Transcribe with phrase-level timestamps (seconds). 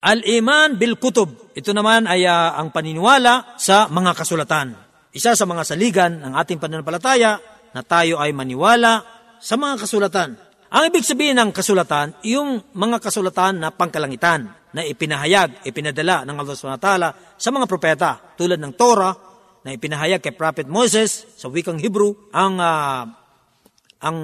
[0.00, 1.52] Al-iman bil kutub.
[1.52, 4.72] Ito naman ay uh, ang paniniwala sa mga kasulatan.
[5.12, 7.36] Isa sa mga saligan ng ating pananampalataya
[7.76, 9.04] na tayo ay maniwala
[9.36, 10.30] sa mga kasulatan.
[10.70, 16.54] Ang ibig sabihin ng kasulatan, yung mga kasulatan na pangkalangitan na ipinahayag, ipinadala ng Allah
[16.54, 16.90] SWT
[17.36, 19.12] sa mga propeta tulad ng Torah
[19.66, 23.02] na ipinahayag kay Prophet Moses sa wikang Hebrew, ang uh,
[24.00, 24.18] ang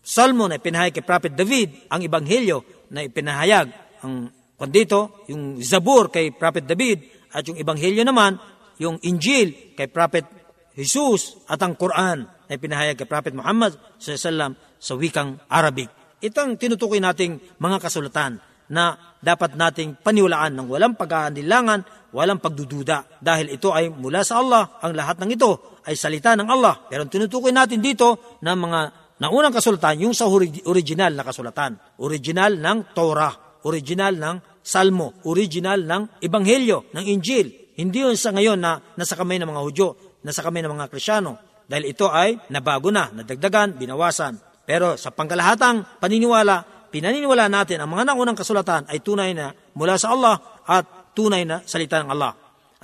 [0.00, 3.68] Salmo na ipinahayag kay Prophet David, ang Ebanghelyo na ipinahayag
[4.02, 8.38] ang kandito, yung Zabur kay Prophet David at yung Ebanghelyo naman,
[8.78, 10.26] yung Injil kay Prophet
[10.74, 15.88] Jesus at ang Quran na ipinahayag kay Prophet Muhammad sallallahu sa wikang Arabic.
[16.20, 18.40] Ito ang tinutukoy nating mga kasulatan
[18.72, 23.20] na dapat nating paniwalaan ng walang pag-aanilangan, walang pagdududa.
[23.20, 26.88] Dahil ito ay mula sa Allah, ang lahat ng ito ay salita ng Allah.
[26.88, 28.80] Pero tinutukoy natin dito na mga
[29.20, 31.76] naunang kasulatan, yung sa original na kasulatan.
[32.00, 33.32] Original ng Torah,
[33.64, 37.74] original ng Salmo, original ng Ebanghelyo, ng Injil.
[37.76, 39.88] Hindi yun sa ngayon na nasa kamay ng mga Hudyo,
[40.24, 41.36] nasa kamay ng mga Krisyano.
[41.68, 44.36] Dahil ito ay nabago na, nadagdagan, binawasan.
[44.64, 50.16] Pero sa pangkalahatang paniniwala, pinaniniwala natin ang mga naunang kasulatan ay tunay na mula sa
[50.16, 52.32] Allah at tunay na salita ng Allah.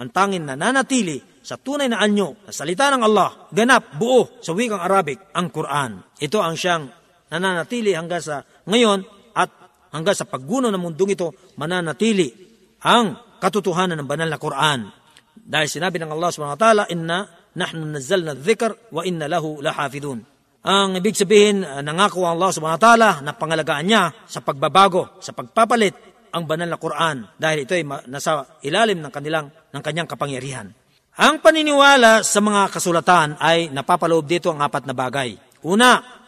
[0.00, 4.52] Ang tangin na nanatili sa tunay na anyo na salita ng Allah, ganap, buo sa
[4.52, 6.16] wikang Arabic, ang Quran.
[6.20, 6.88] Ito ang siyang
[7.32, 9.19] nananatili hanggang sa ngayon
[9.94, 12.30] hanggang sa pagguno ng mundong ito, mananatili
[12.86, 14.88] ang katotohanan ng banal na Quran.
[15.34, 17.18] Dahil sinabi ng Allah subhanahu wa ta'ala, Inna
[17.56, 20.22] nahnu nazzalna dhikr wa inna lahu lahafidun.
[20.60, 25.18] Ang ibig sabihin, uh, nangako ang Allah subhanahu wa ta'ala na pangalagaan niya sa pagbabago,
[25.24, 25.96] sa pagpapalit
[26.30, 30.70] ang banal na Quran dahil ito ay nasa ilalim ng kanilang ng kanyang kapangyarihan.
[31.18, 35.34] Ang paniniwala sa mga kasulatan ay napapaloob dito ang apat na bagay.
[35.66, 36.19] Una,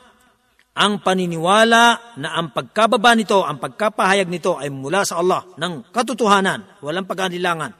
[0.72, 6.80] ang paniniwala na ang pagkababa nito, ang pagkapahayag nito ay mula sa Allah ng katotohanan,
[6.80, 7.76] walang pag-anilangan.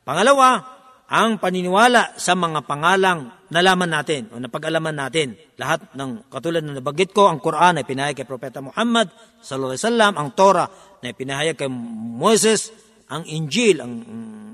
[0.00, 5.34] Pangalawa, ang paniniwala sa mga pangalang nalaman natin o napag-alaman natin.
[5.58, 9.10] Lahat ng katulad na nabanggit ko, ang Quran ay pinahayag kay Propeta Muhammad
[9.42, 10.68] sallallahu alaihi wasallam, ang Torah
[11.02, 12.72] na ipinahayag kay Moses,
[13.10, 13.92] ang Injil, ang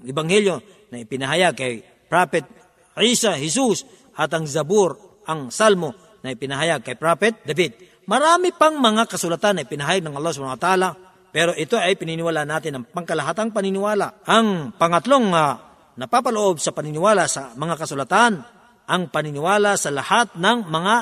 [0.02, 2.48] Ebanghelyo na ipinahayag kay Prophet
[2.96, 3.84] Isa, Jesus,
[4.16, 8.02] at ang Zabur, ang Salmo na ipinahayag kay Prophet David.
[8.10, 10.88] Marami pang mga kasulatan na ipinahayag ng Allah subhanahu wa ta'ala,
[11.30, 14.26] pero ito ay pininiwala natin ng pangkalahatang paniniwala.
[14.26, 15.54] Ang pangatlong uh,
[15.94, 18.42] napapaloob sa paniniwala sa mga kasulatan
[18.86, 20.94] ang paniniwala sa lahat ng mga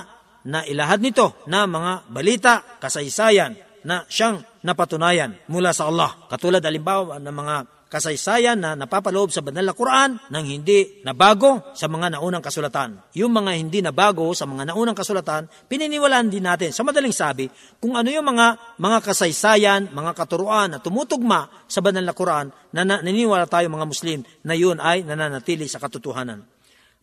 [0.49, 6.25] nailahad nito na mga balita, kasaysayan na siyang napatunayan mula sa Allah.
[6.29, 7.57] Katulad alimbawa ng mga
[7.95, 12.99] kasaysayan na napapaloob sa banal na Quran nang hindi nabago sa mga naunang kasulatan.
[13.15, 17.47] Yung mga hindi nabago sa mga naunang kasulatan, pininiwalaan din natin sa madaling sabi
[17.79, 22.83] kung ano yung mga mga kasaysayan, mga katuruan na tumutugma sa banal na Quran na
[22.83, 26.43] naniniwala tayo mga Muslim na yun ay nananatili sa katotohanan.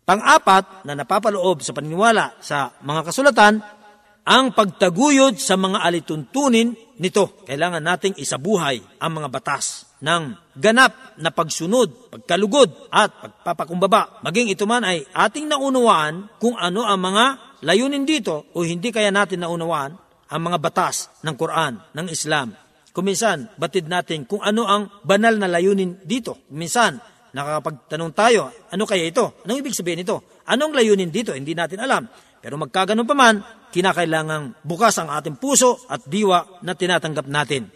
[0.04, 3.54] Pang-apat na napapaloob sa paniniwala sa mga kasulatan,
[4.28, 7.42] ang pagtaguyod sa mga alituntunin nito.
[7.48, 10.24] Kailangan nating isabuhay ang mga batas ng
[10.58, 14.26] ganap na pagsunod, pagkalugod at pagpapakumbaba.
[14.26, 17.26] Maging ito man ay ating naunawaan kung ano ang mga
[17.62, 19.94] layunin dito o hindi kaya natin naunawaan
[20.32, 22.58] ang mga batas ng Quran, ng Islam.
[22.92, 26.44] Kuminsan, batid natin kung ano ang banal na layunin dito.
[26.50, 27.00] Kuminsan,
[27.32, 29.40] nakakapagtanong tayo, ano kaya ito?
[29.48, 30.42] Anong ibig sabihin ito?
[30.50, 31.32] Anong layunin dito?
[31.32, 32.04] Hindi natin alam.
[32.42, 37.70] Pero magkaganon pa man, kinakailangang bukas ang ating puso at diwa na tinatanggap natin.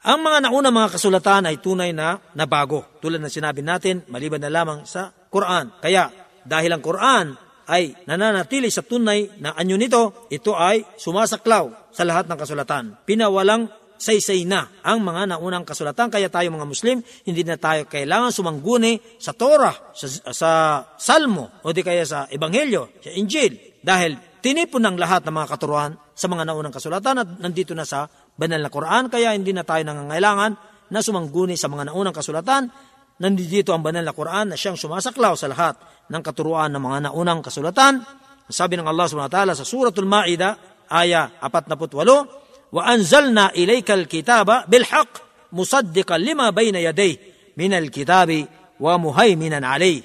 [0.00, 2.88] Ang mga nauna mga kasulatan ay tunay na nabago.
[3.04, 5.76] Tulad ng sinabi natin, maliban na lamang sa Quran.
[5.76, 6.08] Kaya
[6.40, 7.36] dahil ang Quran
[7.68, 12.84] ay nananatili sa tunay na anyo nito, ito ay sumasaklaw sa lahat ng kasulatan.
[13.04, 13.68] Pinawalang
[14.00, 16.08] saysay na ang mga naunang kasulatan.
[16.08, 20.50] Kaya tayo mga Muslim, hindi na tayo kailangan sumangguni sa Torah, sa, sa
[20.96, 23.76] Salmo, o di kaya sa Ebanghelyo, sa Injil.
[23.84, 28.08] Dahil tinipon ng lahat ng mga katuruan sa mga naunang kasulatan at nandito na sa
[28.40, 30.52] banal na Quran, kaya hindi na tayo nangangailangan
[30.88, 32.72] na sumangguni sa mga naunang kasulatan.
[33.20, 35.76] Nandito ang banal na Quran na siyang sumasaklaw sa lahat
[36.08, 38.00] ng katuruan ng mga naunang kasulatan.
[38.48, 40.56] Sabi ng Allah subhanahu wa ta'ala sa Suratul Maida,
[40.88, 45.10] aya 48, Wa anzalna ilayka al-kitaba bilhaq
[45.52, 47.18] musaddiqan lima bayna yaday
[47.58, 48.46] min al-kitabi
[48.80, 50.00] wa muhaiminan alay.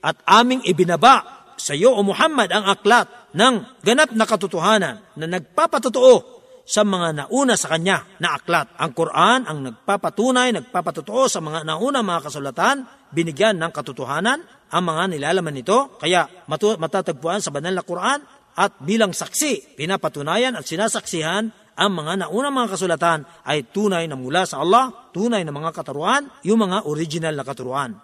[0.00, 6.39] At aming ibinaba sa iyo o Muhammad ang aklat ng ganap na katotohanan na nagpapatotoo
[6.66, 8.72] sa mga nauna sa kanya na aklat.
[8.78, 12.76] Ang Quran ang nagpapatunay, nagpapatotoo sa mga nauna mga kasulatan,
[13.10, 14.40] binigyan ng katotohanan
[14.70, 15.98] ang mga nilalaman nito.
[15.98, 18.22] Kaya matatagpuan sa banal na Quran
[18.54, 24.44] at bilang saksi, pinapatunayan at sinasaksihan ang mga naunang mga kasulatan ay tunay na mula
[24.44, 27.96] sa Allah tunay na mga katuruan, yung mga original na katuruan.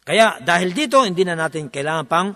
[0.00, 2.32] Kaya dahil dito, hindi na natin kailangan pang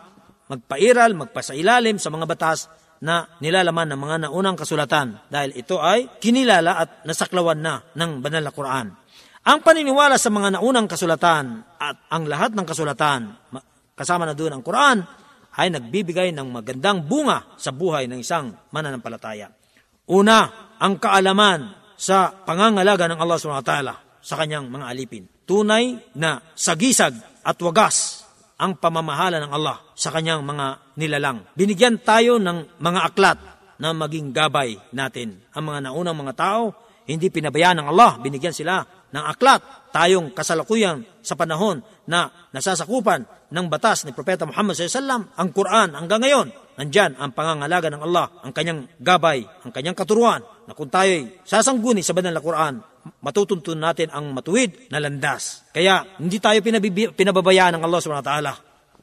[0.52, 2.68] magpairal, magpasailalim sa mga batas
[3.02, 8.46] na nilalaman ng mga naunang kasulatan dahil ito ay kinilala at nasaklawan na ng banal
[8.46, 8.86] na Quran.
[9.42, 13.34] Ang paniniwala sa mga naunang kasulatan at ang lahat ng kasulatan,
[13.98, 15.02] kasama na doon ang Quran,
[15.58, 19.50] ay nagbibigay ng magandang bunga sa buhay ng isang mananampalataya.
[20.14, 23.74] Una, ang kaalaman sa pangangalaga ng Allah SWT
[24.22, 25.24] sa kanyang mga alipin.
[25.42, 28.21] Tunay na sagisag at wagas
[28.62, 31.42] ang pamamahala ng Allah sa kanyang mga nilalang.
[31.58, 33.38] Binigyan tayo ng mga aklat
[33.82, 35.42] na maging gabay natin.
[35.50, 36.70] Ang mga naunang mga tao,
[37.10, 39.90] hindi pinabayaan ng Allah, binigyan sila ng aklat.
[39.90, 46.22] Tayong kasalukuyan sa panahon na nasasakupan ng batas ni Propeta Muhammad SAW, ang Quran hanggang
[46.22, 46.48] ngayon,
[46.78, 52.00] nandyan ang pangangalaga ng Allah, ang kanyang gabay, ang kanyang katuruan, na kung tayo'y sasangguni
[52.00, 52.80] sa banal na Quran,
[53.22, 55.66] matutuntun natin ang matuwid na landas.
[55.74, 56.62] Kaya hindi tayo
[57.14, 58.52] pinababayaan ng Allah subhanahu wa ta'ala.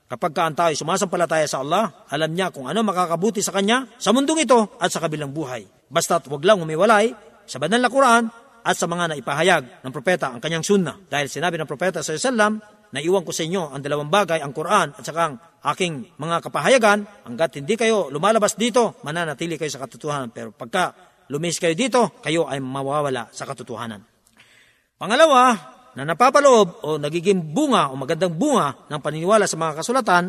[0.09, 4.41] Kapag kaan tayo sumasampalataya sa Allah, alam niya kung ano makakabuti sa Kanya sa mundong
[4.41, 5.69] ito at sa kabilang buhay.
[5.89, 7.13] Basta't huwag lang umiwalay
[7.45, 8.25] sa banal na Quran
[8.65, 10.97] at sa mga naipahayag ng propeta ang kanyang sunnah.
[11.07, 12.57] Dahil sinabi ng propeta sa sallam,
[12.89, 16.41] na iwan ko sa inyo ang dalawang bagay, ang Quran at saka ang aking mga
[16.41, 20.33] kapahayagan, hanggat hindi kayo lumalabas dito, mananatili kayo sa katotohanan.
[20.33, 24.01] Pero pagka lumis kayo dito, kayo ay mawawala sa katotohanan.
[24.99, 25.55] Pangalawa,
[25.97, 30.25] na napapaloob o nagiging bunga o magandang bunga ng paniniwala sa mga kasulatan,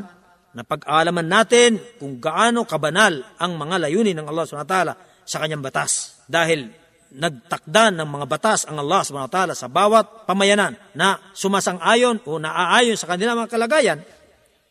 [0.51, 4.77] na pag-aalaman natin kung gaano kabanal ang mga layunin ng Allah SWT
[5.23, 6.23] sa kanyang batas.
[6.27, 6.67] Dahil
[7.11, 13.11] nagtakda ng mga batas ang Allah SWT sa bawat pamayanan na sumasang-ayon o naaayon sa
[13.11, 13.99] kanilang mga kalagayan,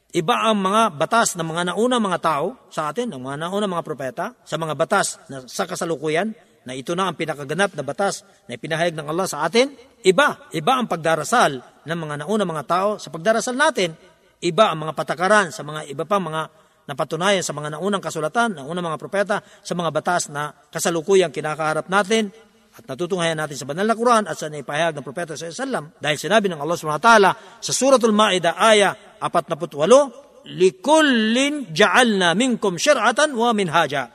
[0.09, 3.85] Iba ang mga batas ng mga naunang mga tao sa atin, ng mga naunang mga
[3.85, 6.33] propeta, sa mga batas na sa kasalukuyan,
[6.65, 9.69] na ito na ang pinakaganap na batas na ipinahayag ng Allah sa atin.
[10.01, 13.93] Iba, iba ang pagdarasal ng mga naunang mga tao sa pagdarasal natin.
[14.41, 16.49] Iba ang mga patakaran sa mga iba pang mga
[16.89, 21.85] napatunayan sa mga naunang kasulatan, ng unang mga propeta, sa mga batas na kasalukuyang kinakaharap
[21.85, 22.33] natin
[22.79, 26.15] at natutunghayan natin sa banal na Quran at sa naipahayag ng Propeta sa Islam dahil
[26.15, 27.11] sinabi ng Allah SWT
[27.59, 34.07] sa Suratul Ma'idah aya 48, Likullin ja'alna minkum syar'atan wa minhaja.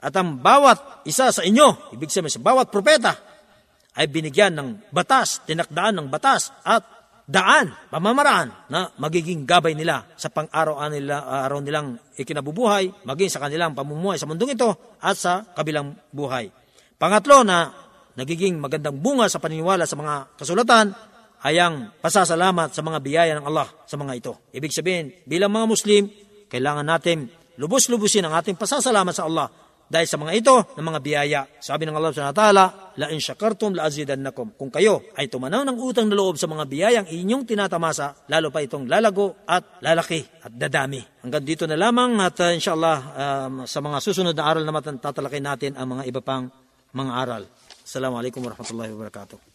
[0.00, 3.16] At ang bawat isa sa inyo, ibig sabihin sa bawat propeta,
[3.96, 6.84] ay binigyan ng batas, tinakdaan ng batas at
[7.30, 13.74] daan, pamamaraan na magiging gabay nila sa pang-araw nila, araw nilang ikinabubuhay, maging sa kanilang
[13.74, 16.50] pamumuhay sa mundong ito at sa kabilang buhay.
[16.98, 17.70] Pangatlo na
[18.18, 20.90] nagiging magandang bunga sa paniniwala sa mga kasulatan
[21.40, 24.32] ay ang pasasalamat sa mga biyaya ng Allah sa mga ito.
[24.52, 26.02] Ibig sabihin, bilang mga Muslim,
[26.52, 29.48] kailangan natin lubos-lubusin ang ating pasasalamat sa Allah
[29.90, 31.40] dahil sa mga ito ng mga biyaya.
[31.58, 32.64] Sabi ng Allah subhanahu wa ta'ala,
[33.02, 34.54] La in syakartum la azidannakum.
[34.54, 38.62] Kung kayo ay tumanaw ng utang na loob sa mga biyayang inyong tinatamasa, lalo pa
[38.62, 41.02] itong lalago at lalaki at dadami.
[41.26, 45.42] Hanggang dito na lamang at uh, inshallah um, sa mga susunod na aral naman tatalakay
[45.42, 46.46] natin ang mga iba pang
[46.94, 47.42] mga aral.
[47.82, 49.49] Assalamualaikum warahmatullahi wabarakatuh.